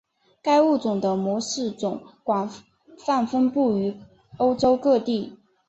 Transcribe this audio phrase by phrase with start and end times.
[0.41, 2.49] 该物种的模式种广
[2.97, 3.95] 泛分布于
[4.37, 5.37] 欧洲各地。